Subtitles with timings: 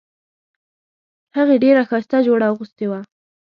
[1.37, 2.99] هغې ډیره ښایسته جوړه اغوستې وه